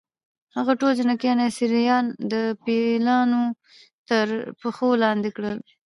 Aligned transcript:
هغه 0.55 0.73
ټول 0.79 0.91
جنګي 0.99 1.29
اسیران 1.47 2.05
د 2.31 2.33
پیلانو 2.63 3.43
تر 4.09 4.25
پښو 4.59 4.89
لاندې 5.03 5.29
کړل. 5.35 5.57